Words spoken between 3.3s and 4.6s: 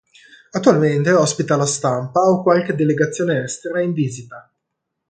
estera in visita.